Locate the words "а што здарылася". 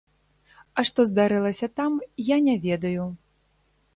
0.79-1.69